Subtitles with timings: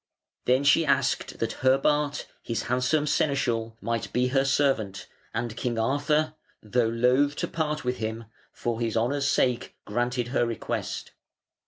[0.45, 6.33] Then she asked that Herbart, his handsome seneschal, might be her servant, and King Arthur,
[6.63, 11.11] though loath to part with him, for his honour's sake granted her request.